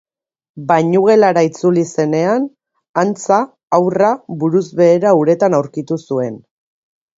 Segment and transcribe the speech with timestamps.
[0.69, 2.47] Bainugelara itzuli zenean,
[3.03, 3.39] antza,
[3.79, 4.09] haurra
[4.43, 6.45] buruz behera uretan aurkitu zuen.